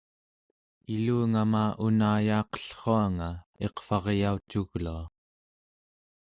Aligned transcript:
ilungama 0.93 1.63
unayaqellruanga 1.87 3.29
iqvaryaucuglua 3.67 4.97